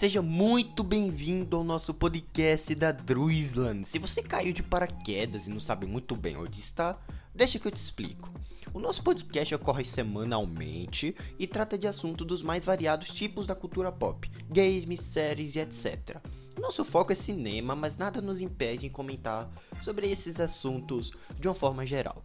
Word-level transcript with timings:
Seja 0.00 0.22
muito 0.22 0.82
bem-vindo 0.82 1.58
ao 1.58 1.62
nosso 1.62 1.92
podcast 1.92 2.74
da 2.74 2.90
Druisland. 2.90 3.86
Se 3.86 3.98
você 3.98 4.22
caiu 4.22 4.50
de 4.50 4.62
paraquedas 4.62 5.46
e 5.46 5.50
não 5.50 5.60
sabe 5.60 5.84
muito 5.84 6.16
bem 6.16 6.38
onde 6.38 6.58
está, 6.58 6.98
deixa 7.34 7.58
que 7.58 7.68
eu 7.68 7.70
te 7.70 7.76
explico. 7.76 8.32
O 8.72 8.80
nosso 8.80 9.02
podcast 9.02 9.54
ocorre 9.54 9.84
semanalmente 9.84 11.14
e 11.38 11.46
trata 11.46 11.76
de 11.76 11.86
assuntos 11.86 12.26
dos 12.26 12.42
mais 12.42 12.64
variados 12.64 13.10
tipos 13.10 13.44
da 13.46 13.54
cultura 13.54 13.92
pop, 13.92 14.26
games, 14.48 15.00
séries 15.00 15.54
e 15.54 15.58
etc. 15.58 16.16
Nosso 16.58 16.82
foco 16.82 17.12
é 17.12 17.14
cinema, 17.14 17.76
mas 17.76 17.98
nada 17.98 18.22
nos 18.22 18.40
impede 18.40 18.86
em 18.86 18.90
comentar 18.90 19.52
sobre 19.82 20.10
esses 20.10 20.40
assuntos 20.40 21.12
de 21.38 21.46
uma 21.46 21.54
forma 21.54 21.84
geral. 21.84 22.22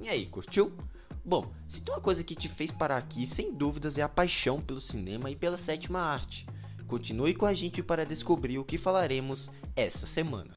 E 0.00 0.08
aí, 0.08 0.24
curtiu? 0.24 0.72
Bom, 1.22 1.46
se 1.66 1.82
tem 1.82 1.94
uma 1.94 2.00
coisa 2.00 2.24
que 2.24 2.34
te 2.34 2.48
fez 2.48 2.70
parar 2.70 2.96
aqui, 2.96 3.26
sem 3.26 3.52
dúvidas 3.52 3.98
é 3.98 4.02
a 4.02 4.08
paixão 4.08 4.62
pelo 4.62 4.80
cinema 4.80 5.30
e 5.30 5.36
pela 5.36 5.58
sétima 5.58 6.00
arte. 6.00 6.46
Continue 6.88 7.34
com 7.34 7.44
a 7.44 7.52
gente 7.52 7.82
para 7.82 8.06
descobrir 8.06 8.58
o 8.58 8.64
que 8.64 8.78
falaremos 8.78 9.52
essa 9.76 10.06
semana. 10.06 10.56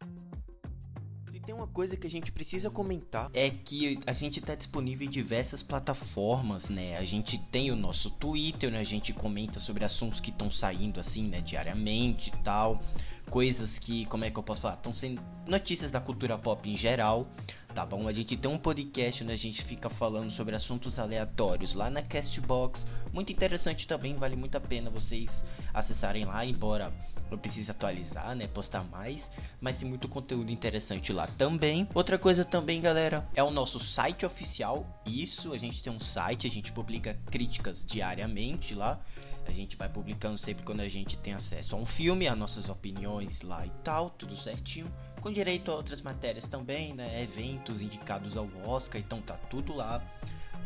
E 1.34 1.39
tem 1.41 1.53
uma 1.53 1.67
coisa 1.67 1.98
que 1.98 2.08
a 2.08 2.09
gente 2.09 2.31
precisa 2.31 2.70
comentar 2.70 3.30
é 3.34 3.49
que 3.49 3.99
a 4.08 4.13
gente 4.13 4.39
está 4.39 4.55
disponível 4.55 5.05
em 5.05 5.09
diversas 5.09 5.62
plataformas, 5.62 6.70
né? 6.70 6.98
A 6.98 7.03
gente 7.03 7.38
tem 7.38 7.70
o 7.70 7.75
nosso 7.75 8.09
Twitter, 8.12 8.72
né? 8.72 8.80
A 8.80 8.84
gente 8.84 9.12
comenta 9.12 9.59
sobre 9.59 9.84
assuntos 9.84 10.22
que 10.22 10.30
estão 10.30 10.49
saindo 10.49 11.02
assim, 11.02 11.27
né, 11.27 11.41
diariamente 11.41 12.30
e 12.30 12.44
tal, 12.44 12.81
coisas 13.30 13.77
que, 13.77 14.05
como 14.05 14.23
é 14.23 14.31
que 14.31 14.39
eu 14.39 14.44
posso 14.44 14.61
falar, 14.61 14.75
estão 14.75 14.94
sendo 14.94 15.22
notícias 15.45 15.91
da 15.91 16.00
cultura 16.00 16.38
pop 16.38 16.70
em 16.70 16.77
geral 16.77 17.27
tá 17.72 17.86
bom? 17.86 18.08
A 18.08 18.14
gente 18.14 18.36
tem 18.36 18.52
um 18.52 18.58
podcast 18.58 19.23
onde 19.23 19.31
a 19.31 19.38
gente 19.38 19.64
fica 19.64 19.89
falando 19.89 20.30
sobre 20.30 20.55
assuntos 20.55 21.00
aleatórios 21.00 21.73
lá 21.73 21.89
na 21.89 22.02
Castbox. 22.02 22.86
Muito 23.14 23.31
interessante 23.31 23.86
também, 23.86 24.16
vale 24.16 24.36
muito 24.36 24.56
a 24.58 24.62
pena 24.62 24.90
vocês 24.90 25.44
acessarem 25.73 26.23
lá, 26.26 26.45
embora 26.45 26.94
eu 27.30 27.38
precise 27.38 27.70
atualizar, 27.72 28.36
né? 28.36 28.48
Postar 28.48 28.84
mais, 28.84 29.30
mas 29.59 29.78
tem 29.78 29.88
muito 29.88 30.08
conteúdo 30.08 30.52
interessante 30.52 31.12
lá 31.12 31.28
também. 31.28 31.88
Outra 31.94 32.17
coisa 32.17 32.45
também, 32.45 32.80
galera, 32.80 33.28
é 33.36 33.44
o 33.44 33.52
nosso 33.52 33.80
site 33.80 34.26
oficial. 34.26 34.86
Isso, 35.06 35.54
a 35.54 35.58
gente 35.58 35.84
tem 35.84 35.92
um 35.92 36.00
site, 36.00 36.48
a 36.48 36.50
gente 36.50 36.72
publica 36.72 37.17
críticas 37.30 37.86
diariamente 37.86 38.73
lá. 38.73 39.00
A 39.48 39.52
gente 39.52 39.76
vai 39.76 39.89
publicando 39.89 40.38
sempre 40.38 40.64
quando 40.64 40.82
a 40.82 40.88
gente 40.88 41.17
tem 41.17 41.34
acesso 41.34 41.76
a 41.76 41.80
um 41.80 41.86
filme, 41.86 42.28
as 42.28 42.38
nossas 42.38 42.70
opiniões 42.70 43.42
lá 43.42 43.66
e 43.66 43.72
tal, 43.84 44.09
tudo 44.09 44.38
certinho. 44.38 44.92
Com 45.20 45.32
direito 45.32 45.72
a 45.72 45.76
outras 45.76 46.02
matérias 46.02 46.48
também, 46.48 46.94
né? 46.94 47.22
Eventos 47.22 47.82
indicados 47.82 48.38
ao 48.38 48.48
Oscar, 48.66 49.02
então 49.02 49.20
tá 49.20 49.36
tudo 49.50 49.73
lá 49.73 50.02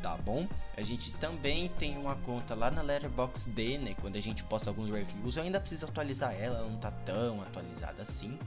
tá 0.06 0.16
bom? 0.18 0.48
A 0.78 0.84
gente 0.84 1.10
também 1.14 1.68
tem 1.80 1.98
uma 1.98 2.16
conta 2.18 2.54
lá 2.54 2.70
na 2.70 2.84
Letterboxd, 2.84 3.80
né? 3.80 3.96
Quando 4.00 4.18
a 4.18 4.20
gente 4.20 4.44
posta 4.44 4.70
alguns 4.70 4.88
reviews, 4.88 5.36
eu 5.36 5.42
ainda 5.42 5.60
preciso 5.60 5.86
atualizar 5.86 6.32
ela, 6.40 6.60
ela 6.60 6.70
não 6.70 6.78
tá 6.78 6.92
tão 6.92 7.42
atualizada 7.42 8.04
assim, 8.04 8.38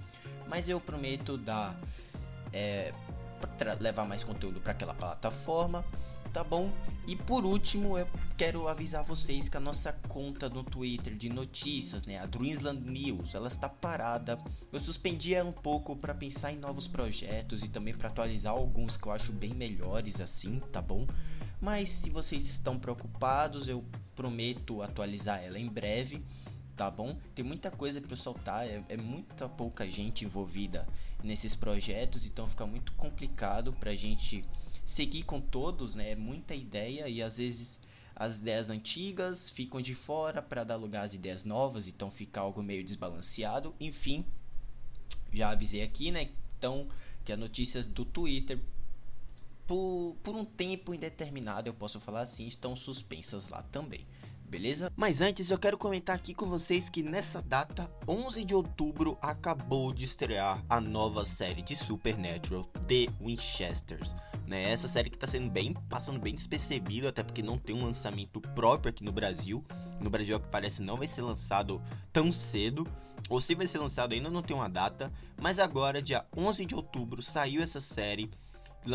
mas 0.46 0.68
eu 0.68 0.80
prometo 0.80 1.36
dar 1.36 1.76
é, 2.52 2.92
levar 3.80 4.06
mais 4.06 4.22
conteúdo 4.22 4.60
para 4.60 4.70
aquela 4.70 4.94
plataforma 4.94 5.84
tá 6.28 6.44
bom? 6.44 6.70
E 7.06 7.16
por 7.16 7.44
último, 7.44 7.98
eu 7.98 8.06
quero 8.36 8.68
avisar 8.68 9.02
vocês 9.02 9.48
que 9.48 9.56
a 9.56 9.60
nossa 9.60 9.92
conta 10.08 10.48
no 10.48 10.62
Twitter 10.62 11.14
de 11.14 11.28
notícias, 11.28 12.02
né, 12.02 12.18
a 12.18 12.26
Dreamsland 12.26 12.88
News, 12.88 13.34
ela 13.34 13.48
está 13.48 13.68
parada. 13.68 14.38
Eu 14.72 14.78
suspendi 14.78 15.34
ela 15.34 15.48
um 15.48 15.52
pouco 15.52 15.96
para 15.96 16.14
pensar 16.14 16.52
em 16.52 16.58
novos 16.58 16.86
projetos 16.86 17.64
e 17.64 17.68
também 17.68 17.94
para 17.94 18.08
atualizar 18.08 18.52
alguns 18.52 18.96
que 18.96 19.06
eu 19.06 19.12
acho 19.12 19.32
bem 19.32 19.54
melhores 19.54 20.20
assim, 20.20 20.60
tá 20.70 20.82
bom? 20.82 21.06
Mas 21.60 21.88
se 21.88 22.10
vocês 22.10 22.48
estão 22.48 22.78
preocupados, 22.78 23.68
eu 23.68 23.84
prometo 24.14 24.82
atualizar 24.82 25.42
ela 25.42 25.58
em 25.58 25.68
breve 25.68 26.22
tá 26.78 26.88
bom? 26.88 27.18
Tem 27.34 27.44
muita 27.44 27.72
coisa 27.72 28.00
para 28.00 28.14
soltar, 28.14 28.64
é, 28.64 28.80
é, 28.88 28.96
muita 28.96 29.48
pouca 29.48 29.84
gente 29.90 30.24
envolvida 30.24 30.86
nesses 31.24 31.56
projetos, 31.56 32.24
então 32.24 32.46
fica 32.46 32.64
muito 32.64 32.92
complicado 32.92 33.72
pra 33.72 33.96
gente 33.96 34.44
seguir 34.84 35.24
com 35.24 35.40
todos, 35.40 35.96
né? 35.96 36.12
É 36.12 36.16
muita 36.16 36.54
ideia 36.54 37.08
e 37.08 37.20
às 37.20 37.38
vezes 37.38 37.80
as 38.14 38.38
ideias 38.38 38.70
antigas 38.70 39.50
ficam 39.50 39.80
de 39.80 39.92
fora 39.92 40.40
para 40.40 40.62
dar 40.62 40.76
lugar 40.76 41.04
às 41.04 41.14
ideias 41.14 41.44
novas, 41.44 41.88
então 41.88 42.12
fica 42.12 42.40
algo 42.40 42.62
meio 42.62 42.84
desbalanceado. 42.84 43.74
Enfim, 43.80 44.24
já 45.32 45.50
avisei 45.50 45.82
aqui, 45.82 46.12
né? 46.12 46.30
Então, 46.56 46.86
que 47.24 47.32
as 47.32 47.38
notícias 47.38 47.88
do 47.88 48.04
Twitter 48.04 48.60
por, 49.68 50.16
por 50.22 50.34
um 50.34 50.44
tempo 50.44 50.94
indeterminado, 50.94 51.68
eu 51.68 51.74
posso 51.74 52.00
falar 52.00 52.22
assim, 52.22 52.46
estão 52.46 52.74
suspensas 52.74 53.48
lá 53.48 53.62
também 53.62 54.04
beleza? 54.48 54.90
Mas 54.96 55.20
antes 55.20 55.50
eu 55.50 55.58
quero 55.58 55.76
comentar 55.76 56.16
aqui 56.16 56.32
com 56.32 56.46
vocês 56.46 56.88
que 56.88 57.02
nessa 57.02 57.42
data, 57.42 57.90
11 58.08 58.44
de 58.44 58.54
outubro, 58.54 59.18
acabou 59.20 59.92
de 59.92 60.04
estrear 60.04 60.58
a 60.68 60.80
nova 60.80 61.24
série 61.24 61.60
de 61.60 61.76
Supernatural, 61.76 62.64
The 62.86 63.06
Winchesters. 63.20 64.14
Né? 64.46 64.70
Essa 64.70 64.88
série 64.88 65.10
que 65.10 65.16
está 65.16 65.26
sendo 65.26 65.50
bem, 65.50 65.74
passando 65.88 66.18
bem 66.18 66.34
despercebido, 66.34 67.08
até 67.08 67.22
porque 67.22 67.42
não 67.42 67.58
tem 67.58 67.76
um 67.76 67.84
lançamento 67.84 68.40
próprio 68.40 68.88
aqui 68.88 69.04
no 69.04 69.12
Brasil. 69.12 69.62
No 70.00 70.08
Brasil, 70.08 70.34
ao 70.34 70.40
que 70.40 70.48
parece, 70.48 70.82
não 70.82 70.96
vai 70.96 71.06
ser 71.06 71.20
lançado 71.20 71.82
tão 72.10 72.32
cedo. 72.32 72.86
Ou 73.28 73.42
se 73.42 73.54
vai 73.54 73.66
ser 73.66 73.78
lançado 73.78 74.14
ainda 74.14 74.30
não 74.30 74.42
tem 74.42 74.56
uma 74.56 74.68
data. 74.68 75.12
Mas 75.38 75.58
agora, 75.58 76.00
dia 76.00 76.24
11 76.34 76.64
de 76.64 76.74
outubro, 76.74 77.20
saiu 77.20 77.62
essa 77.62 77.80
série 77.80 78.30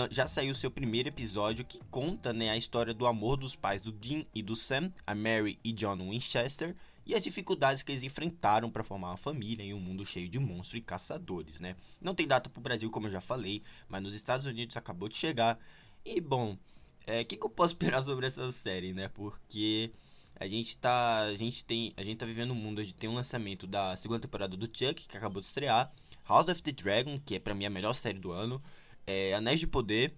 já 0.10 0.28
saiu 0.28 0.56
seu 0.56 0.72
primeiro 0.72 1.10
episódio 1.10 1.66
que 1.66 1.80
conta 1.92 2.34
né, 2.34 2.50
a 2.50 2.58
história 2.58 2.94
do 2.94 3.06
amor 3.06 3.38
dos 3.38 3.56
pais 3.56 3.82
do 3.82 3.92
Dean 3.92 4.26
e 4.34 4.42
do 4.42 4.56
Sam, 4.56 4.92
a 5.06 5.14
Mary 5.14 5.60
e 5.64 5.72
John 5.72 5.98
Winchester, 5.98 6.76
e 7.06 7.14
as 7.14 7.24
dificuldades 7.24 7.84
que 7.84 7.92
eles 7.92 8.04
enfrentaram 8.04 8.72
para 8.72 8.84
formar 8.84 9.10
uma 9.10 9.18
família 9.18 9.64
em 9.64 9.74
um 9.74 9.80
mundo 9.80 10.06
cheio 10.06 10.30
de 10.30 10.40
monstros 10.40 10.80
e 10.80 10.82
caçadores, 10.82 11.60
né? 11.60 11.76
Não 12.02 12.16
tem 12.16 12.26
data 12.26 12.50
para 12.50 12.60
o 12.60 12.64
Brasil, 12.64 12.90
como 12.90 13.08
eu 13.08 13.12
já 13.12 13.22
falei, 13.22 13.62
mas 13.90 14.02
nos 14.02 14.16
Estados 14.16 14.46
Unidos 14.46 14.78
acabou 14.78 15.10
de 15.10 15.18
chegar. 15.18 15.60
E 16.06 16.22
bom, 16.22 16.54
o 16.54 16.58
é, 17.06 17.24
que, 17.24 17.36
que 17.36 17.46
eu 17.46 17.50
posso 17.50 17.74
esperar 17.76 18.02
sobre 18.04 18.26
essa 18.26 18.50
série, 18.52 18.94
né? 18.94 19.10
Porque 19.10 19.92
a 20.36 20.48
gente 20.48 20.78
tá, 20.78 21.24
a 21.24 21.36
gente 21.36 21.64
tem, 21.66 21.94
a 21.98 22.04
gente 22.04 22.18
tá 22.18 22.26
vivendo 22.26 22.52
um 22.52 22.56
mundo 22.56 22.82
onde 22.82 22.94
tem 22.94 23.10
um 23.10 23.16
lançamento 23.16 23.68
da 23.68 23.96
segunda 23.96 24.22
temporada 24.22 24.56
do 24.56 24.66
Chuck 24.66 25.08
que 25.08 25.18
acabou 25.18 25.42
de 25.42 25.48
estrear, 25.48 25.92
House 26.28 26.48
of 26.48 26.64
the 26.64 26.72
Dragon, 26.72 27.20
que 27.20 27.36
é 27.36 27.40
para 27.40 27.54
mim 27.54 27.66
a 27.66 27.70
melhor 27.70 27.94
série 27.94 28.20
do 28.20 28.32
ano, 28.32 28.62
é, 29.06 29.34
Anéis 29.34 29.60
de 29.60 29.68
Poder, 29.68 30.14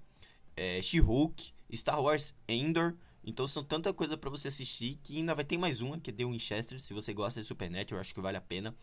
é, 0.56 0.81
She-Hulk, 0.81 1.53
Star 1.73 2.01
Wars 2.01 2.35
Endor. 2.47 2.96
Então 3.23 3.47
são 3.47 3.63
tanta 3.63 3.91
coisa 3.94 4.16
para 4.16 4.29
você 4.29 4.47
assistir 4.47 5.00
que 5.03 5.18
ainda 5.18 5.34
vai 5.34 5.44
ter 5.44 5.57
mais 5.57 5.81
uma, 5.81 6.00
que 6.00 6.12
é 6.12 6.13
The 6.13 6.25
Winchester. 6.25 6.79
Se 6.79 6.94
você 6.94 7.13
gosta 7.13 7.41
de 7.41 7.47
Supernatural, 7.47 8.00
acho 8.00 8.13
que 8.13 8.22
vale 8.22 8.38
a 8.38 8.41
pena. 8.41 8.75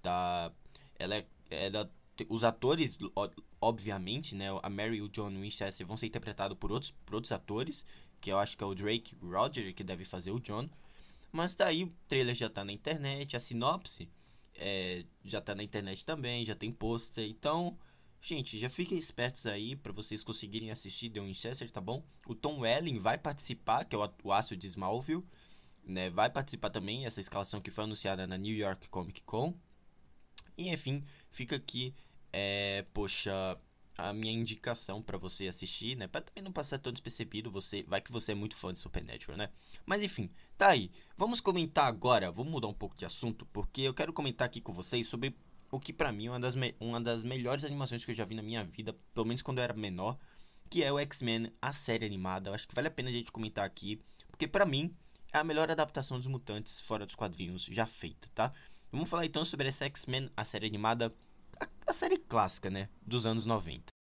Tá, 0.00 0.52
ela 0.98 1.16
é, 1.16 1.26
ela, 1.50 1.90
os 2.28 2.44
atores, 2.44 2.98
obviamente, 3.60 4.34
né, 4.34 4.46
a 4.62 4.70
Mary 4.70 4.96
e 4.96 5.02
o 5.02 5.08
John 5.08 5.30
Winchester 5.30 5.86
vão 5.86 5.96
ser 5.96 6.06
interpretados 6.06 6.56
por 6.58 6.72
outros, 6.72 6.92
por 7.04 7.16
outros 7.16 7.32
atores, 7.32 7.84
que 8.20 8.30
eu 8.30 8.38
acho 8.38 8.56
que 8.56 8.64
é 8.64 8.66
o 8.66 8.74
Drake 8.74 9.16
Roger 9.22 9.74
que 9.74 9.84
deve 9.84 10.04
fazer 10.04 10.30
o 10.30 10.40
John. 10.40 10.68
Mas 11.32 11.54
tá 11.54 11.66
aí, 11.66 11.84
o 11.84 11.92
trailer 12.06 12.34
já 12.34 12.48
tá 12.48 12.64
na 12.64 12.72
internet, 12.72 13.36
a 13.36 13.40
sinopse 13.40 14.08
é, 14.58 15.04
já 15.24 15.40
tá 15.40 15.54
na 15.54 15.62
internet 15.62 16.04
também, 16.04 16.44
já 16.44 16.54
tem 16.54 16.72
pôster. 16.72 17.28
Então, 17.28 17.78
Gente, 18.20 18.58
já 18.58 18.68
fiquem 18.68 18.98
espertos 18.98 19.46
aí 19.46 19.76
para 19.76 19.92
vocês 19.92 20.24
conseguirem 20.24 20.70
assistir 20.70 21.08
The 21.10 21.20
Winchester, 21.20 21.70
tá 21.70 21.80
bom? 21.80 22.04
O 22.26 22.34
Tom 22.34 22.60
Welling 22.60 22.98
vai 22.98 23.16
participar, 23.16 23.84
que 23.84 23.94
é 23.94 23.98
o, 23.98 24.10
o 24.24 24.32
aço 24.32 24.56
de 24.56 24.66
Smallville, 24.66 25.24
né? 25.84 26.10
Vai 26.10 26.28
participar 26.28 26.70
também 26.70 27.06
essa 27.06 27.20
escalação 27.20 27.60
que 27.60 27.70
foi 27.70 27.84
anunciada 27.84 28.26
na 28.26 28.36
New 28.36 28.54
York 28.54 28.88
Comic 28.88 29.22
Con. 29.22 29.54
E 30.56 30.68
enfim, 30.68 31.04
fica 31.30 31.56
aqui, 31.56 31.94
é, 32.32 32.84
poxa, 32.92 33.58
a 33.96 34.12
minha 34.12 34.32
indicação 34.32 35.02
para 35.02 35.16
você 35.16 35.48
assistir, 35.48 35.96
né? 35.96 36.06
Para 36.06 36.22
também 36.22 36.42
não 36.42 36.52
passar 36.52 36.78
tão 36.78 36.92
despercebido, 36.92 37.50
você, 37.50 37.82
vai 37.82 38.00
que 38.00 38.12
você 38.12 38.32
é 38.32 38.34
muito 38.34 38.56
fã 38.56 38.72
de 38.72 38.78
Supernatural, 38.78 39.36
né? 39.36 39.50
Mas 39.86 40.02
enfim, 40.02 40.30
tá 40.56 40.68
aí. 40.68 40.90
Vamos 41.16 41.40
comentar 41.40 41.86
agora, 41.86 42.30
vamos 42.30 42.52
mudar 42.52 42.68
um 42.68 42.74
pouco 42.74 42.96
de 42.96 43.04
assunto, 43.04 43.46
porque 43.46 43.82
eu 43.82 43.94
quero 43.94 44.12
comentar 44.12 44.46
aqui 44.46 44.60
com 44.60 44.72
vocês 44.72 45.08
sobre 45.08 45.36
o 45.70 45.78
que 45.78 45.92
para 45.92 46.12
mim 46.12 46.26
é 46.26 46.30
uma 46.30 46.40
das, 46.40 46.54
uma 46.80 47.00
das 47.00 47.24
melhores 47.24 47.64
animações 47.64 48.04
que 48.04 48.10
eu 48.10 48.14
já 48.14 48.24
vi 48.24 48.34
na 48.34 48.42
minha 48.42 48.64
vida, 48.64 48.94
pelo 49.14 49.26
menos 49.26 49.42
quando 49.42 49.58
eu 49.58 49.64
era 49.64 49.74
menor, 49.74 50.18
que 50.70 50.82
é 50.82 50.92
o 50.92 50.98
X-Men, 50.98 51.52
a 51.60 51.72
série 51.72 52.06
animada. 52.06 52.50
Eu 52.50 52.54
acho 52.54 52.66
que 52.66 52.74
vale 52.74 52.88
a 52.88 52.90
pena 52.90 53.10
a 53.10 53.12
gente 53.12 53.32
comentar 53.32 53.64
aqui, 53.64 54.00
porque 54.30 54.46
para 54.46 54.66
mim 54.66 54.94
é 55.32 55.38
a 55.38 55.44
melhor 55.44 55.70
adaptação 55.70 56.16
dos 56.16 56.26
mutantes 56.26 56.80
fora 56.80 57.04
dos 57.04 57.14
quadrinhos 57.14 57.64
já 57.64 57.86
feita, 57.86 58.28
tá? 58.34 58.52
Vamos 58.90 59.08
falar 59.08 59.26
então 59.26 59.44
sobre 59.44 59.68
essa 59.68 59.84
X-Men, 59.84 60.30
a 60.36 60.44
série 60.44 60.66
animada, 60.66 61.14
a, 61.60 61.68
a 61.86 61.92
série 61.92 62.16
clássica, 62.16 62.70
né, 62.70 62.88
dos 63.02 63.26
anos 63.26 63.44
90. 63.44 63.97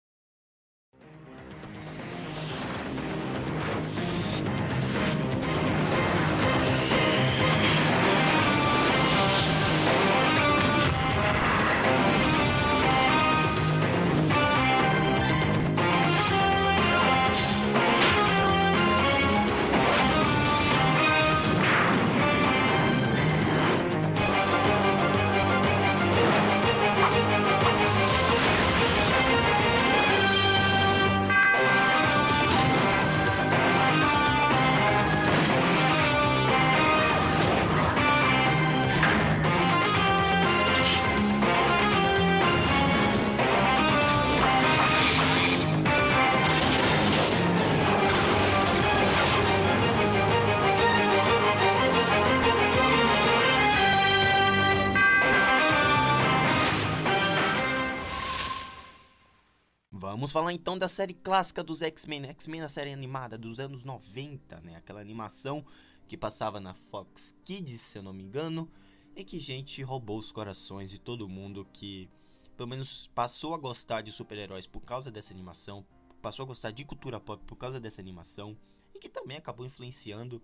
Vamos 60.05 60.33
falar 60.33 60.53
então 60.53 60.77
da 60.77 60.87
série 60.87 61.15
clássica 61.15 61.65
dos 61.65 61.81
X-Men, 61.81 62.27
X-Men 62.27 62.61
na 62.61 62.69
série 62.69 62.93
animada 62.93 63.39
dos 63.39 63.59
anos 63.59 63.83
90, 63.83 64.61
né? 64.61 64.77
Aquela 64.77 65.01
animação 65.01 65.65
que 66.07 66.15
passava 66.15 66.61
na 66.61 66.75
Fox 66.75 67.35
Kids, 67.43 67.81
se 67.81 67.99
eu 67.99 68.03
não 68.03 68.13
me 68.13 68.23
engano, 68.23 68.71
e 69.17 69.25
que 69.25 69.41
gente 69.41 69.83
roubou 69.83 70.19
os 70.19 70.31
corações 70.31 70.91
de 70.91 70.99
todo 70.99 71.27
mundo 71.27 71.67
que 71.73 72.07
pelo 72.55 72.69
menos 72.69 73.11
passou 73.15 73.55
a 73.55 73.59
gostar 73.59 74.03
de 74.03 74.13
super-heróis 74.13 74.67
por 74.67 74.83
causa 74.83 75.11
dessa 75.11 75.33
animação, 75.33 75.87
passou 76.21 76.45
a 76.45 76.47
gostar 76.49 76.71
de 76.71 76.85
cultura 76.85 77.19
pop 77.19 77.43
por 77.47 77.57
causa 77.57 77.81
dessa 77.81 78.03
animação 78.03 78.55
e 78.95 78.99
que 78.99 79.09
também 79.09 79.39
acabou 79.39 79.65
influenciando 79.65 80.41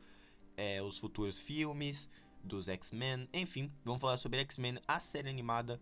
é, 0.57 0.83
os 0.83 0.97
futuros 0.97 1.39
filmes 1.39 2.09
dos 2.43 2.67
X-Men. 2.67 3.29
Enfim, 3.31 3.71
vamos 3.85 4.01
falar 4.01 4.17
sobre 4.17 4.41
X-Men, 4.41 4.81
a 4.89 4.99
série 4.99 5.29
animada 5.29 5.79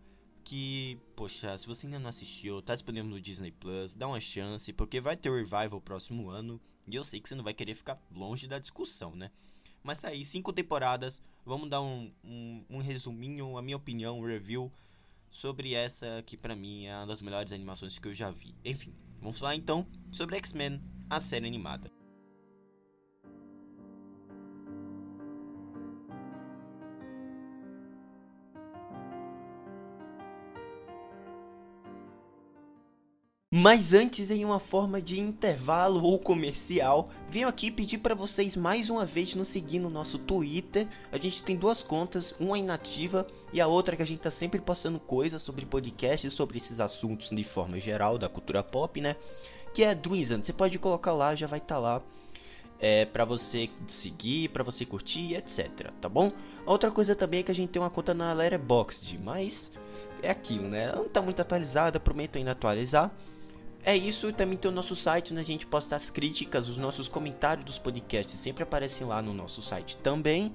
que, 0.49 0.97
poxa, 1.15 1.55
se 1.59 1.67
você 1.67 1.85
ainda 1.85 1.99
não 1.99 2.09
assistiu, 2.09 2.59
tá 2.59 2.73
disponível 2.73 3.07
no 3.07 3.21
Disney 3.21 3.51
Plus, 3.51 3.93
dá 3.93 4.07
uma 4.07 4.19
chance, 4.19 4.73
porque 4.73 4.99
vai 4.99 5.15
ter 5.15 5.29
o 5.29 5.35
revival 5.35 5.79
próximo 5.79 6.27
ano, 6.27 6.59
e 6.87 6.95
eu 6.95 7.03
sei 7.03 7.21
que 7.21 7.29
você 7.29 7.35
não 7.35 7.43
vai 7.43 7.53
querer 7.53 7.75
ficar 7.75 8.01
longe 8.11 8.47
da 8.47 8.57
discussão, 8.57 9.15
né? 9.15 9.29
Mas 9.83 9.99
tá 9.99 10.07
aí, 10.07 10.25
cinco 10.25 10.51
temporadas, 10.51 11.21
vamos 11.45 11.69
dar 11.69 11.83
um, 11.83 12.11
um, 12.23 12.65
um 12.67 12.77
resuminho, 12.79 13.59
a 13.59 13.61
minha 13.61 13.77
opinião, 13.77 14.19
um 14.19 14.25
review 14.25 14.71
sobre 15.29 15.75
essa 15.75 16.23
que 16.25 16.35
para 16.35 16.55
mim 16.55 16.87
é 16.87 16.97
uma 16.97 17.05
das 17.05 17.21
melhores 17.21 17.51
animações 17.51 17.99
que 17.99 18.07
eu 18.07 18.13
já 18.15 18.31
vi. 18.31 18.55
Enfim, 18.65 18.95
vamos 19.21 19.37
falar 19.37 19.55
então 19.55 19.85
sobre 20.11 20.35
X-Men, 20.37 20.81
a 21.07 21.19
série 21.19 21.45
animada. 21.45 21.98
Mas 33.61 33.93
antes, 33.93 34.31
em 34.31 34.45
uma 34.45 34.57
forma 34.57 35.01
de 35.01 35.19
intervalo 35.19 36.01
ou 36.01 36.17
comercial, 36.17 37.09
venho 37.29 37.45
aqui 37.45 37.69
pedir 37.69 37.97
para 37.97 38.15
vocês 38.15 38.55
mais 38.55 38.89
uma 38.89 39.05
vez 39.05 39.35
nos 39.35 39.49
seguir 39.49 39.79
no 39.79 39.89
nosso 39.89 40.17
Twitter. 40.17 40.87
A 41.11 41.17
gente 41.17 41.43
tem 41.43 41.57
duas 41.57 41.83
contas, 41.83 42.33
uma 42.39 42.57
inativa 42.57 43.27
e 43.51 43.59
a 43.59 43.67
outra 43.67 43.97
que 43.97 44.01
a 44.01 44.05
gente 44.05 44.21
tá 44.21 44.31
sempre 44.31 44.61
postando 44.61 44.97
coisas 44.97 45.41
sobre 45.41 45.65
podcasts, 45.65 46.31
sobre 46.31 46.55
esses 46.55 46.79
assuntos 46.79 47.31
de 47.31 47.43
forma 47.43 47.77
geral 47.81 48.17
da 48.17 48.29
cultura 48.29 48.63
pop, 48.63 49.01
né? 49.01 49.17
Que 49.73 49.83
é 49.83 49.93
Druizan. 49.93 50.41
Você 50.41 50.53
pode 50.53 50.79
colocar 50.79 51.11
lá, 51.11 51.35
já 51.35 51.45
vai 51.45 51.59
estar 51.59 51.75
tá 51.75 51.81
lá. 51.81 52.01
É, 52.79 53.03
para 53.03 53.25
você 53.25 53.69
seguir, 53.87 54.47
para 54.51 54.63
você 54.63 54.85
curtir, 54.85 55.35
etc, 55.35 55.91
tá 55.99 56.07
bom? 56.07 56.31
Outra 56.65 56.89
coisa 56.89 57.13
também 57.13 57.41
é 57.41 57.43
que 57.43 57.51
a 57.51 57.55
gente 57.55 57.71
tem 57.71 57.81
uma 57.81 57.89
conta 57.89 58.13
na 58.13 58.31
Letterboxd, 58.31 59.17
mas 59.17 59.69
é 60.23 60.29
aquilo, 60.29 60.69
né? 60.69 60.85
Ela 60.85 60.95
não 60.95 61.09
tá 61.09 61.21
muito 61.21 61.41
atualizada, 61.41 61.99
prometo 61.99 62.37
ainda 62.37 62.51
atualizar. 62.51 63.13
É 63.83 63.95
isso, 63.95 64.31
também 64.33 64.57
tem 64.57 64.69
o 64.69 64.73
nosso 64.73 64.95
site, 64.95 65.31
onde 65.31 65.41
a 65.41 65.45
gente 65.45 65.65
posta 65.65 65.95
as 65.95 66.09
críticas, 66.09 66.67
os 66.67 66.77
nossos 66.77 67.07
comentários 67.07 67.65
dos 67.65 67.79
podcasts 67.79 68.35
sempre 68.35 68.63
aparecem 68.63 69.07
lá 69.07 69.21
no 69.21 69.33
nosso 69.33 69.61
site 69.61 69.95
também, 69.97 70.53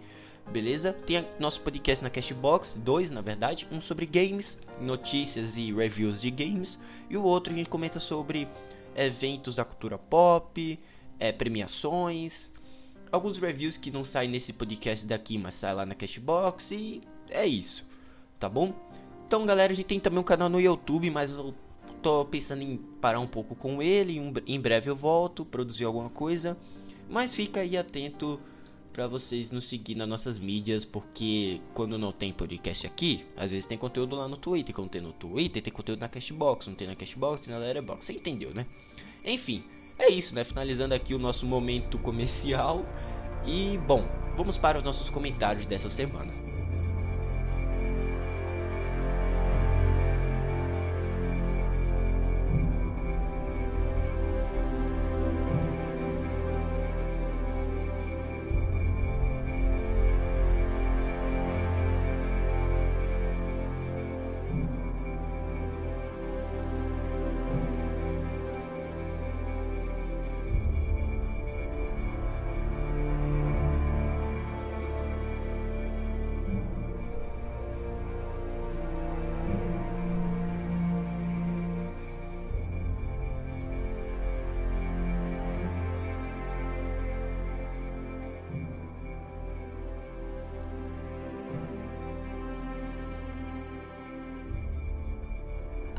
beleza? 0.52 0.92
Tem 0.92 1.26
nosso 1.38 1.62
podcast 1.62 2.04
na 2.04 2.10
Cashbox, 2.10 2.78
dois 2.82 3.10
na 3.10 3.22
verdade, 3.22 3.66
um 3.72 3.80
sobre 3.80 4.04
games, 4.04 4.58
notícias 4.80 5.56
e 5.56 5.72
reviews 5.72 6.20
de 6.20 6.30
games, 6.30 6.78
e 7.08 7.16
o 7.16 7.22
outro 7.22 7.52
a 7.52 7.56
gente 7.56 7.70
comenta 7.70 7.98
sobre 7.98 8.46
eventos 8.94 9.54
da 9.54 9.64
cultura 9.64 9.96
pop, 9.96 10.78
é, 11.18 11.32
premiações, 11.32 12.52
alguns 13.10 13.38
reviews 13.38 13.78
que 13.78 13.90
não 13.90 14.04
saem 14.04 14.30
nesse 14.30 14.52
podcast 14.52 15.06
daqui, 15.06 15.38
mas 15.38 15.54
saem 15.54 15.76
lá 15.76 15.86
na 15.86 15.94
Cashbox, 15.94 16.72
e 16.72 17.00
é 17.30 17.46
isso, 17.46 17.86
tá 18.38 18.50
bom? 18.50 18.74
Então, 19.26 19.46
galera, 19.46 19.72
a 19.72 19.76
gente 19.76 19.86
tem 19.86 19.98
também 19.98 20.20
um 20.20 20.24
canal 20.24 20.50
no 20.50 20.60
YouTube, 20.60 21.10
mas 21.10 21.32
eu 21.32 21.54
tô 22.04 22.22
pensando 22.26 22.62
em 22.62 22.76
parar 22.76 23.18
um 23.18 23.26
pouco 23.26 23.54
com 23.54 23.80
ele, 23.80 24.20
em 24.46 24.60
breve 24.60 24.90
eu 24.90 24.94
volto, 24.94 25.42
produzir 25.42 25.86
alguma 25.86 26.10
coisa, 26.10 26.54
mas 27.08 27.34
fica 27.34 27.60
aí 27.60 27.78
atento 27.78 28.38
para 28.92 29.08
vocês 29.08 29.50
nos 29.50 29.64
seguir 29.64 29.94
nas 29.94 30.06
nossas 30.06 30.38
mídias, 30.38 30.84
porque 30.84 31.62
quando 31.72 31.98
não 31.98 32.12
tem 32.12 32.30
podcast 32.30 32.86
aqui, 32.86 33.24
às 33.34 33.50
vezes 33.50 33.64
tem 33.66 33.78
conteúdo 33.78 34.14
lá 34.16 34.28
no 34.28 34.36
Twitter, 34.36 34.74
quando 34.74 34.90
tem 34.90 35.00
no 35.00 35.14
Twitter, 35.14 35.62
tem 35.62 35.72
conteúdo 35.72 36.00
na 36.00 36.08
Cashbox, 36.08 36.66
não 36.66 36.74
tem 36.74 36.86
na 36.86 36.94
Cashbox, 36.94 37.40
tem 37.40 37.54
na 37.54 37.58
Letterboxd, 37.58 38.04
você 38.04 38.12
entendeu, 38.12 38.52
né? 38.52 38.66
Enfim, 39.24 39.64
é 39.98 40.10
isso, 40.10 40.34
né? 40.34 40.44
Finalizando 40.44 40.94
aqui 40.94 41.14
o 41.14 41.18
nosso 41.18 41.46
momento 41.46 41.98
comercial. 41.98 42.84
E, 43.46 43.78
bom, 43.78 44.04
vamos 44.36 44.58
para 44.58 44.78
os 44.78 44.84
nossos 44.84 45.08
comentários 45.08 45.66
dessa 45.66 45.88
semana. 45.88 46.43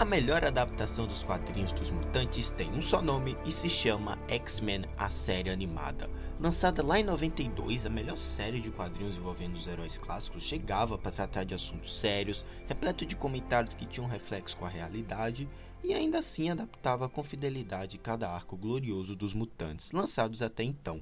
A 0.06 0.08
melhor 0.08 0.46
adaptação 0.46 1.08
dos 1.08 1.24
quadrinhos 1.24 1.72
dos 1.72 1.90
mutantes 1.90 2.52
tem 2.52 2.70
um 2.70 2.80
só 2.80 3.02
nome 3.02 3.36
e 3.44 3.52
se 3.52 3.68
chama 3.68 4.20
X-Men 4.28 4.86
a 4.96 5.10
série 5.10 5.50
animada. 5.50 6.08
Lançada 6.40 6.86
lá 6.86 7.00
em 7.00 7.04
92, 7.04 7.88
a 7.88 7.90
melhor 7.90 8.16
série 8.16 8.60
de 8.60 8.70
quadrinhos 8.70 9.18
envolvendo 9.18 9.56
os 9.56 9.66
heróis 9.66 9.98
clássicos 9.98 10.44
chegava 10.44 10.96
para 10.96 11.12
tratar 11.12 11.44
de 11.44 11.56
assuntos 11.56 12.00
sérios, 12.00 12.46
repleto 12.68 13.04
de 13.04 13.16
comentários 13.16 13.74
que 13.74 13.88
tinham 13.88 14.08
reflexo 14.08 14.56
com 14.58 14.66
a 14.66 14.70
realidade 14.70 15.50
e 15.84 15.92
ainda 15.92 16.20
assim 16.20 16.52
adaptava 16.52 17.10
com 17.10 17.24
fidelidade 17.24 17.98
cada 17.98 18.30
arco 18.30 18.56
glorioso 18.56 19.16
dos 19.16 19.34
mutantes 19.34 19.92
lançados 19.92 20.44
até 20.44 20.64
então. 20.64 21.02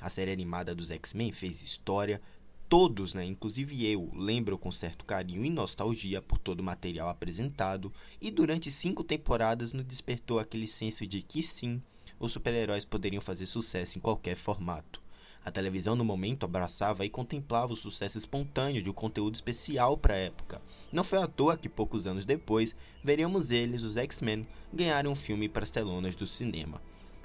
A 0.00 0.08
série 0.08 0.32
animada 0.32 0.74
dos 0.74 0.90
X-Men 0.90 1.30
fez 1.30 1.62
história, 1.62 2.20
todos, 2.70 3.14
né, 3.14 3.24
inclusive 3.24 3.84
eu, 3.84 4.12
lembram 4.14 4.56
com 4.56 4.70
certo 4.70 5.04
carinho 5.04 5.44
e 5.44 5.50
nostalgia 5.50 6.22
por 6.22 6.38
todo 6.38 6.60
o 6.60 6.62
material 6.62 7.08
apresentado, 7.08 7.92
e 8.22 8.30
durante 8.30 8.70
cinco 8.70 9.02
temporadas 9.02 9.72
nos 9.72 9.84
despertou 9.84 10.38
aquele 10.38 10.68
senso 10.68 11.04
de 11.04 11.20
que 11.20 11.42
sim, 11.42 11.82
os 12.20 12.30
super-heróis 12.30 12.84
poderiam 12.84 13.20
fazer 13.20 13.46
sucesso 13.46 13.98
em 13.98 14.00
qualquer 14.00 14.36
formato. 14.36 15.02
A 15.44 15.50
televisão 15.50 15.96
no 15.96 16.04
momento 16.04 16.44
abraçava 16.44 17.04
e 17.04 17.10
contemplava 17.10 17.72
o 17.72 17.76
sucesso 17.76 18.18
espontâneo 18.18 18.82
de 18.82 18.88
um 18.88 18.92
conteúdo 18.92 19.34
especial 19.34 19.98
para 19.98 20.14
a 20.14 20.18
época. 20.18 20.62
Não 20.92 21.02
foi 21.02 21.18
à 21.18 21.26
toa 21.26 21.56
que 21.56 21.68
poucos 21.68 22.06
anos 22.06 22.24
depois 22.24 22.76
veríamos 23.02 23.50
eles, 23.50 23.82
os 23.82 23.96
X-Men, 23.96 24.46
ganharem 24.72 25.10
um 25.10 25.16
filme 25.16 25.48
para 25.48 25.64
as 25.64 25.70
telonas 25.70 26.14
do 26.14 26.24
cinema. 26.26 26.80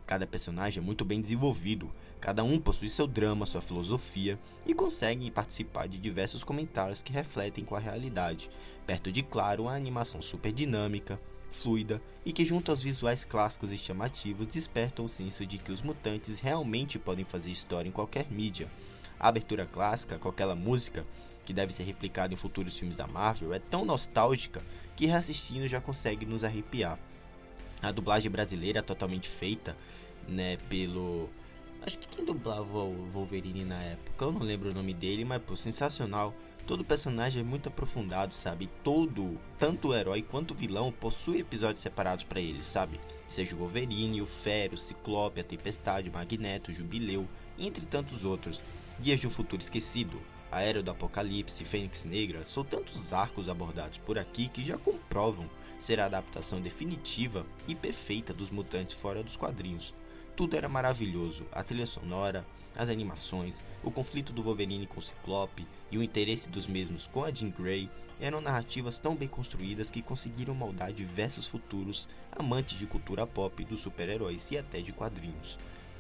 Cada 0.06 0.28
personagem 0.28 0.82
é 0.82 0.86
muito 0.86 1.04
bem 1.04 1.20
desenvolvido, 1.20 1.92
cada 2.22 2.44
um 2.44 2.60
possui 2.60 2.90
seu 2.90 3.08
drama, 3.08 3.46
sua 3.46 3.62
filosofia 3.62 4.40
e 4.66 4.74
consegue 4.74 5.32
participar 5.32 5.88
de 5.88 5.98
diversos 5.98 6.44
comentários 6.44 7.02
que 7.02 7.12
refletem 7.12 7.66
com 7.66 7.76
a 7.76 7.80
realidade, 7.80 8.50
perto 8.86 9.12
de 9.12 9.24
claro 9.24 9.64
uma 9.64 9.76
animação 9.76 10.22
super 10.22 10.52
dinâmica, 10.52 11.20
fluida 11.52 12.00
e 12.24 12.32
que 12.32 12.46
junto 12.46 12.70
aos 12.70 12.84
visuais 12.84 13.26
clássicos 13.26 13.72
e 13.72 13.78
chamativos 13.78 14.46
despertam 14.46 15.06
o 15.06 15.10
senso 15.10 15.44
de 15.44 15.58
que 15.58 15.72
os 15.72 15.82
mutantes 15.82 16.40
realmente 16.40 17.00
podem 17.00 17.26
fazer 17.26 17.50
história 17.50 17.90
em 17.90 17.92
qualquer 17.92 18.30
mídia. 18.30 18.70
A 19.20 19.30
abertura 19.30 19.66
clássica, 19.66 20.20
com 20.20 20.30
aquela 20.30 20.56
música 20.56 21.06
que 21.46 21.54
deve 21.54 21.74
ser 21.74 21.84
replicada 21.84 22.34
em 22.34 22.38
futuros 22.38 22.78
filmes 22.78 22.98
da 22.98 23.08
Marvel, 23.08 23.54
é 23.54 23.60
tão 23.60 23.86
nostálgica 23.86 24.62
que 24.96 25.06
reassistindo 25.06 25.68
já 25.68 25.82
consegue 25.82 26.26
nos 26.26 26.44
arrepiar. 26.44 27.00
A 27.86 27.92
dublagem 27.92 28.32
brasileira 28.32 28.82
totalmente 28.82 29.30
feita, 29.30 29.78
né, 30.28 30.58
pelo 30.68 31.30
acho 31.86 32.00
que 32.00 32.08
quem 32.08 32.26
dublava 32.26 32.80
o 32.80 33.06
Wolverine 33.12 33.64
na 33.64 33.80
época, 33.84 34.26
eu 34.26 34.32
não 34.32 34.42
lembro 34.42 34.72
o 34.72 34.74
nome 34.74 34.92
dele, 34.92 35.24
mas 35.24 35.40
pô, 35.44 35.56
sensacional. 35.56 36.34
Todo 36.66 36.84
personagem 36.84 37.42
é 37.42 37.46
muito 37.46 37.70
aprofundado, 37.70 38.34
sabe? 38.34 38.68
Todo, 38.84 39.40
tanto 39.60 39.90
o 39.90 39.94
herói 39.94 40.24
quanto 40.24 40.52
o 40.52 40.58
vilão, 40.58 40.92
possui 40.92 41.42
episódios 41.42 41.80
separados 41.80 42.24
para 42.24 42.42
eles, 42.42 42.66
sabe? 42.66 43.00
Seja 43.30 43.56
o 43.56 43.60
Wolverine, 43.60 44.20
o 44.20 44.26
Fero, 44.26 44.74
o 44.74 44.78
Ciclope, 44.78 45.42
a 45.42 45.44
Tempestade, 45.44 46.10
o 46.10 46.14
Magneto, 46.14 46.72
o 46.72 46.74
Jubileu, 46.74 47.28
entre 47.60 47.86
tantos 47.86 48.26
outros. 48.26 48.64
Guias 49.00 49.20
de 49.20 49.28
um 49.28 49.30
Futuro 49.30 49.62
Esquecido, 49.62 50.20
a 50.52 50.62
Era 50.62 50.82
do 50.82 50.90
Apocalipse, 50.90 51.64
Fênix 51.64 52.04
Negra, 52.04 52.42
são 52.48 52.64
tantos 52.64 53.14
arcos 53.14 53.48
abordados 53.48 54.00
por 54.00 54.18
aqui 54.18 54.48
que 54.48 54.66
já 54.66 54.76
comprovam 54.76 55.48
ser 55.80 56.00
a 56.00 56.06
adaptação 56.06 56.62
definitiva 56.62 57.46
e 57.68 57.76
perfeita 57.76 58.34
dos 58.34 58.50
mutantes 58.50 58.96
fora 58.96 59.24
dos 59.24 59.38
quadrinhos. 59.38 59.94
Tudo 60.36 60.58
era 60.58 60.68
maravilhoso: 60.68 61.46
a 61.52 61.64
trilha 61.64 61.86
sonora, 61.86 62.46
as 62.76 62.90
animações, 62.90 63.64
o 63.84 63.90
conflito 63.90 64.34
do 64.34 64.44
Wolverine 64.44 64.86
com 64.86 65.00
o 65.00 65.02
Ciclope 65.02 65.66
e 65.90 65.98
o 65.98 66.04
interesse 66.04 66.50
dos 66.50 66.68
mesmos 66.68 67.08
com 67.08 67.24
a 67.24 67.32
Jean 67.32 67.50
Grey 67.50 67.90
eram 68.20 68.42
narrativas 68.42 68.98
tão 68.98 69.16
bem 69.16 69.28
construídas 69.28 69.90
que 69.90 70.02
conseguiram 70.02 70.54
moldar 70.54 70.92
diversos 70.92 71.48
futuros 71.48 72.08
amantes 72.32 72.78
de 72.78 72.86
cultura 72.86 73.26
pop, 73.26 73.64
dos 73.64 73.82
super-heróis 73.82 74.52
e 74.52 74.58
até 74.58 74.82
de 74.82 74.92
quadrinhos. 74.92 75.58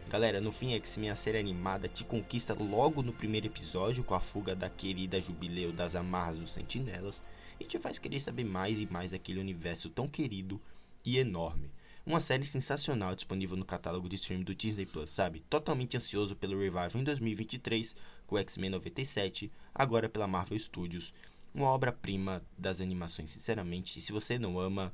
Galera, 0.09 0.39
no 0.39 0.51
fim, 0.51 0.73
X-Men, 0.73 1.09
a 1.09 1.15
série 1.15 1.39
animada 1.39 1.87
te 1.87 2.03
conquista 2.03 2.53
logo 2.53 3.01
no 3.01 3.11
primeiro 3.11 3.47
episódio 3.47 4.03
com 4.03 4.13
a 4.13 4.19
fuga 4.19 4.53
da 4.53 4.69
querida 4.69 5.19
Jubileu 5.19 5.71
das 5.71 5.95
amarras 5.95 6.37
dos 6.37 6.53
Sentinelas 6.53 7.23
e 7.59 7.65
te 7.65 7.77
faz 7.77 7.99
querer 7.99 8.19
saber 8.19 8.43
mais 8.43 8.81
e 8.81 8.85
mais 8.85 9.11
daquele 9.11 9.39
universo 9.39 9.89
tão 9.89 10.07
querido 10.07 10.61
e 11.03 11.17
enorme. 11.17 11.71
Uma 12.05 12.19
série 12.19 12.45
sensacional 12.45 13.15
disponível 13.15 13.57
no 13.57 13.65
catálogo 13.65 14.07
de 14.07 14.15
stream 14.15 14.41
do 14.41 14.53
Disney 14.53 14.85
Plus, 14.85 15.09
sabe? 15.09 15.39
Totalmente 15.49 15.97
ansioso 15.97 16.35
pelo 16.35 16.59
revival 16.59 16.91
em 16.95 17.03
2023 17.03 17.95
com 18.27 18.37
X-Men 18.37 18.69
97, 18.69 19.51
agora 19.73 20.07
pela 20.07 20.27
Marvel 20.27 20.59
Studios. 20.59 21.13
Uma 21.53 21.69
obra-prima 21.69 22.43
das 22.57 22.79
animações, 22.79 23.31
sinceramente. 23.31 23.99
Se 24.01 24.11
você 24.11 24.37
não 24.37 24.59
ama, 24.59 24.93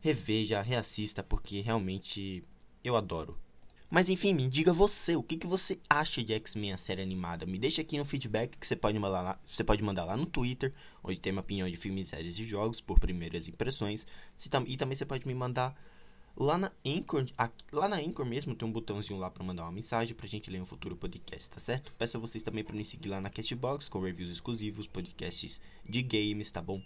reveja, 0.00 0.60
reassista, 0.60 1.22
porque 1.22 1.60
realmente 1.60 2.42
eu 2.82 2.96
adoro. 2.96 3.38
Mas 3.90 4.08
enfim, 4.08 4.32
me 4.32 4.48
diga 4.48 4.72
você, 4.72 5.16
o 5.16 5.22
que, 5.22 5.36
que 5.36 5.46
você 5.46 5.80
acha 5.88 6.22
de 6.22 6.32
X-Men, 6.32 6.72
a 6.72 6.76
série 6.76 7.02
animada? 7.02 7.44
Me 7.44 7.58
deixa 7.58 7.82
aqui 7.82 7.98
no 7.98 8.04
feedback 8.04 8.56
que 8.56 8.66
você 8.66 8.76
pode 8.76 8.98
mandar 8.98 9.20
lá, 9.20 9.40
você 9.44 9.64
pode 9.64 9.82
mandar 9.82 10.04
lá 10.04 10.16
no 10.16 10.26
Twitter, 10.26 10.72
onde 11.02 11.18
tem 11.18 11.32
uma 11.32 11.40
opinião 11.40 11.68
de 11.68 11.76
filmes, 11.76 12.08
séries 12.08 12.38
e 12.38 12.44
jogos 12.44 12.80
por 12.80 13.00
primeiras 13.00 13.48
impressões. 13.48 14.06
E 14.66 14.76
também 14.76 14.94
você 14.94 15.04
pode 15.04 15.26
me 15.26 15.34
mandar 15.34 15.74
Lá 16.36 16.56
na 16.56 16.72
Anchor, 16.86 17.26
lá 17.72 17.88
na 17.88 17.96
Anchor 17.96 18.24
mesmo 18.24 18.54
tem 18.54 18.66
um 18.66 18.72
botãozinho 18.72 19.18
lá 19.18 19.30
para 19.30 19.44
mandar 19.44 19.64
uma 19.64 19.72
mensagem 19.72 20.14
pra 20.14 20.26
gente 20.26 20.48
ler 20.48 20.60
um 20.60 20.64
futuro 20.64 20.96
podcast, 20.96 21.50
tá 21.50 21.60
certo? 21.60 21.92
Peço 21.98 22.16
a 22.16 22.20
vocês 22.20 22.42
também 22.42 22.64
para 22.64 22.74
me 22.74 22.84
seguir 22.84 23.08
lá 23.08 23.20
na 23.20 23.28
Castbox 23.28 23.88
com 23.88 24.00
reviews 24.00 24.30
exclusivos, 24.30 24.86
podcasts 24.86 25.60
de 25.86 26.02
games, 26.02 26.50
tá 26.50 26.62
bom? 26.62 26.80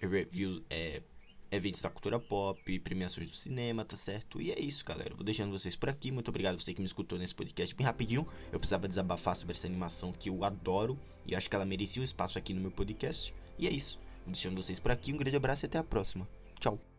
Reviews, 0.00 0.62
é, 0.70 1.02
eventos 1.50 1.82
da 1.82 1.90
cultura 1.90 2.18
pop, 2.18 2.78
premiações 2.80 3.30
do 3.30 3.36
cinema, 3.36 3.84
tá 3.84 3.96
certo? 3.96 4.40
E 4.40 4.52
é 4.52 4.60
isso, 4.60 4.84
galera. 4.84 5.14
Vou 5.14 5.24
deixando 5.24 5.50
vocês 5.50 5.76
por 5.76 5.88
aqui. 5.88 6.10
Muito 6.10 6.28
obrigado 6.28 6.54
a 6.54 6.58
você 6.58 6.72
que 6.72 6.80
me 6.80 6.86
escutou 6.86 7.18
nesse 7.18 7.34
podcast 7.34 7.74
bem 7.74 7.84
rapidinho. 7.84 8.26
Eu 8.52 8.58
precisava 8.58 8.88
desabafar 8.88 9.36
sobre 9.36 9.54
essa 9.54 9.66
animação 9.66 10.12
que 10.12 10.30
eu 10.30 10.44
adoro 10.44 10.98
e 11.26 11.34
acho 11.34 11.48
que 11.48 11.56
ela 11.56 11.66
merecia 11.66 12.02
um 12.02 12.04
espaço 12.04 12.38
aqui 12.38 12.54
no 12.54 12.60
meu 12.60 12.70
podcast. 12.70 13.34
E 13.58 13.66
é 13.66 13.70
isso. 13.70 13.98
Vou 14.24 14.32
deixando 14.32 14.56
vocês 14.56 14.78
por 14.78 14.90
aqui. 14.90 15.12
Um 15.12 15.16
grande 15.16 15.36
abraço 15.36 15.64
e 15.64 15.66
até 15.66 15.78
a 15.78 15.84
próxima. 15.84 16.28
Tchau. 16.58 16.89